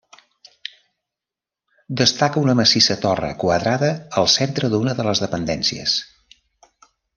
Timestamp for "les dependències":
5.11-5.97